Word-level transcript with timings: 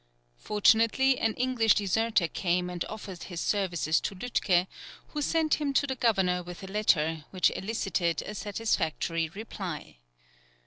Fortunately, 0.39 1.19
an 1.19 1.35
English 1.35 1.75
deserter 1.75 2.27
came 2.27 2.71
and 2.71 2.83
offered 2.85 3.21
his 3.21 3.39
services 3.39 4.01
to 4.01 4.15
Lütke, 4.15 4.65
who 5.09 5.21
sent 5.21 5.61
him 5.61 5.73
to 5.73 5.85
the 5.85 5.93
governor 5.95 6.41
with 6.41 6.63
a 6.63 6.67
letter, 6.71 7.25
which 7.29 7.51
elicited 7.55 8.23
a 8.23 8.33
satisfactory 8.33 9.29
reply. 9.29 9.97